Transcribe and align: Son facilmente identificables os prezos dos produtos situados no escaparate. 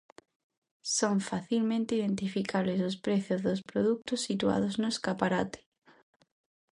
Son 0.97 1.15
facilmente 1.31 1.97
identificables 1.99 2.79
os 2.89 2.95
prezos 3.05 3.39
dos 3.47 3.61
produtos 3.71 4.19
situados 4.27 4.73
no 4.81 4.87
escaparate. 4.95 5.59